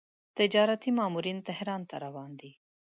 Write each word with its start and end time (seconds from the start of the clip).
تجارتي 0.37 0.89
ماموریت 0.97 1.39
تهران 1.49 1.81
ته 1.89 1.95
روان 2.05 2.31
دی. 2.39 2.51